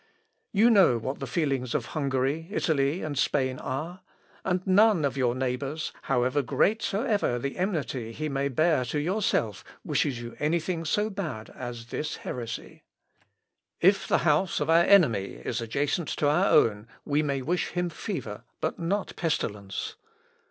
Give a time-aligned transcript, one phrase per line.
[0.51, 4.01] You know what the feelings of Hungary, Italy, and Spain are,
[4.43, 9.63] and none of your neighbours, how great soever the enmity he may bear to yourself,
[9.85, 12.81] wishes you any thing so bad as this heresy.
[13.79, 17.91] If the house of our enemy is adjacent to our own we may wish him
[17.91, 19.97] fever, but not pestilence....